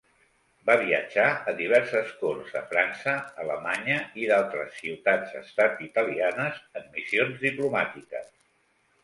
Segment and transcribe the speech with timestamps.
[0.67, 3.13] Va viatjar a diverses corts a França,
[3.43, 8.35] Alemanya i d'altres ciutats-estat italianes en missions diplomàtiques.